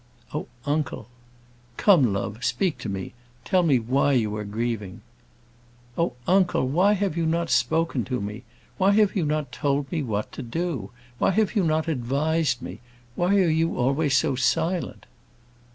"Oh, 0.33 0.47
uncle" 0.65 1.09
"Come, 1.77 2.11
love, 2.11 2.43
speak 2.43 2.79
to 2.79 2.89
me; 2.89 3.13
tell 3.45 3.61
me 3.61 3.77
why 3.77 4.13
you 4.13 4.35
are 4.35 4.43
grieving." 4.43 5.01
"Oh, 5.95 6.13
uncle, 6.25 6.67
why 6.67 6.93
have 6.93 7.15
you 7.15 7.27
not 7.27 7.51
spoken 7.51 8.03
to 8.05 8.19
me? 8.19 8.41
Why 8.79 8.93
have 8.93 9.15
you 9.15 9.27
not 9.27 9.51
told 9.51 9.91
me 9.91 10.01
what 10.01 10.31
to 10.31 10.41
do? 10.41 10.89
Why 11.19 11.29
have 11.29 11.55
you 11.55 11.63
not 11.63 11.87
advised 11.87 12.63
me? 12.63 12.79
Why 13.15 13.35
are 13.35 13.47
you 13.47 13.77
always 13.77 14.17
so 14.17 14.33
silent?" 14.35 15.05